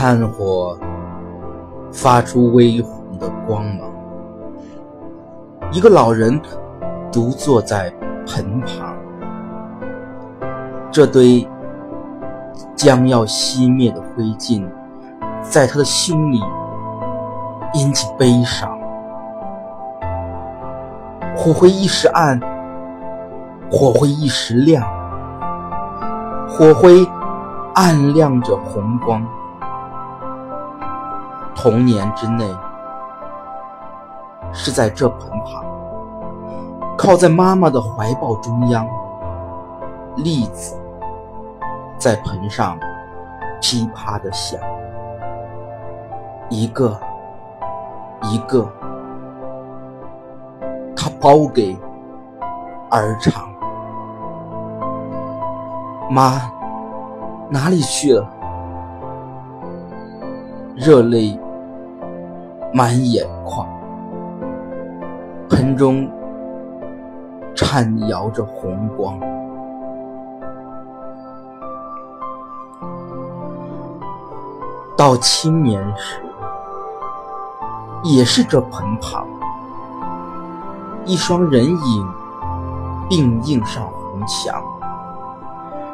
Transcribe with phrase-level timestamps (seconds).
[0.00, 0.78] 炭火
[1.90, 3.90] 发出微红的光芒，
[5.72, 6.40] 一个老人
[7.10, 7.92] 独坐在
[8.24, 8.94] 盆旁，
[10.88, 11.44] 这堆
[12.76, 14.64] 将要熄灭的灰烬，
[15.42, 16.40] 在他的心里
[17.74, 18.78] 引起悲伤。
[21.36, 22.38] 火会一时暗，
[23.68, 24.80] 火会一时亮，
[26.48, 27.04] 火灰
[27.74, 29.26] 暗亮着红光。
[31.60, 32.48] 童年之内，
[34.52, 35.64] 是在这盆旁，
[36.96, 38.86] 靠在妈妈的怀抱中央，
[40.18, 40.80] 栗子
[41.98, 42.78] 在盆上
[43.60, 44.60] 噼啪的响，
[46.48, 46.96] 一个
[48.22, 48.64] 一个。
[50.94, 51.76] 他包给
[52.88, 53.48] 儿尝。
[56.08, 56.40] 妈，
[57.50, 58.24] 哪里去了？
[60.76, 61.38] 热泪
[62.72, 63.66] 满眼眶，
[65.48, 66.08] 盆中
[67.54, 69.18] 颤摇着红光。
[74.96, 76.20] 到青年时，
[78.02, 79.26] 也是这盆旁。
[81.04, 82.08] 一双人影
[83.08, 84.62] 并映上红墙，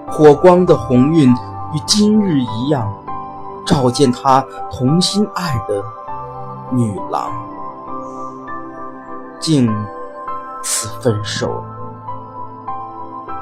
[0.09, 1.31] 火光的红晕
[1.73, 2.93] 与今日一样，
[3.65, 5.85] 照见他同心爱的
[6.71, 7.31] 女郎，
[9.41, 9.71] 竟
[10.63, 11.63] 此分手。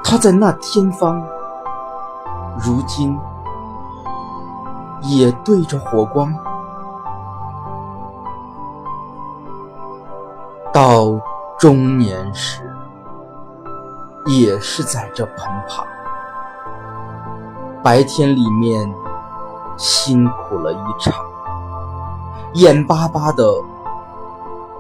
[0.05, 1.23] 他在那天方，
[2.59, 3.19] 如今
[5.03, 6.35] 也对着火光，
[10.73, 11.21] 到。
[11.59, 12.69] 中年时，
[14.27, 15.37] 也是在这盆
[15.69, 15.87] 旁。
[17.85, 18.93] 白天里面
[19.77, 21.15] 辛苦了一场，
[22.55, 23.45] 眼巴巴的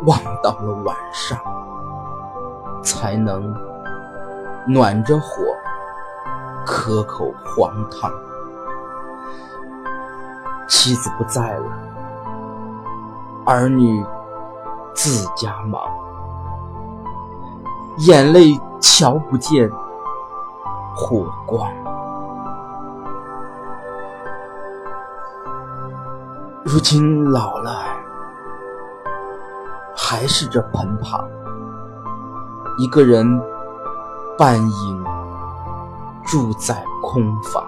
[0.04, 1.38] 望到了晚上，
[2.82, 3.54] 才能
[4.66, 5.42] 暖着火，
[6.66, 8.10] 可口黄汤。
[10.68, 11.64] 妻子不在了，
[13.46, 14.04] 儿女
[14.94, 15.80] 自家忙。
[17.98, 19.70] 眼泪瞧不见
[20.96, 21.70] 火光，
[26.64, 27.82] 如今老了，
[29.96, 31.28] 还是这盆旁，
[32.78, 33.26] 一个人
[34.38, 35.04] 半影
[36.24, 37.64] 住在空房。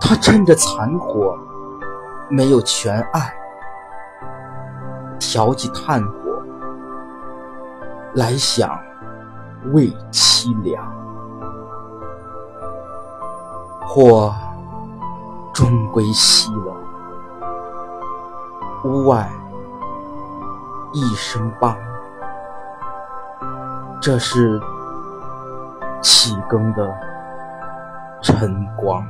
[0.00, 1.38] 他趁着残火
[2.28, 3.22] 没有全暗，
[5.20, 6.12] 挑起炭火。
[8.14, 8.76] 来想
[9.72, 10.82] 为凄凉，
[13.86, 14.34] 或
[15.58, 16.76] 终归西楼。
[18.84, 19.28] 屋外
[20.92, 21.74] 一声梆，
[24.00, 24.62] 这是
[26.00, 26.96] 启更的
[28.22, 29.04] 晨光。